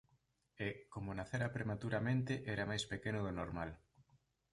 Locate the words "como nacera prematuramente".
0.93-2.33